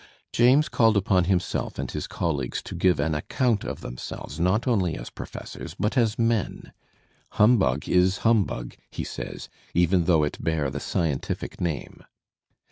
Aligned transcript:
James 0.33 0.67
called 0.67 0.97
upon 0.97 1.25
himself 1.25 1.77
and 1.77 1.91
his 1.91 2.07
colleagues 2.07 2.63
to 2.63 2.73
give 2.73 2.99
an 2.99 3.13
account 3.13 3.63
of 3.63 3.81
themselves 3.81 4.39
not 4.39 4.67
only 4.67 4.97
as 4.97 5.11
professors, 5.11 5.75
but 5.77 5.95
as 5.95 6.17
men. 6.17 6.73
''Humbug 7.33 7.87
is 7.87 8.25
humbug/* 8.25 8.77
he 8.89 9.03
says> 9.03 9.47
''even 9.75 10.05
though 10.05 10.23
it 10.23 10.43
bear 10.43 10.71
the 10.71 10.79
scientific 10.79 11.61
name.' 11.61 12.03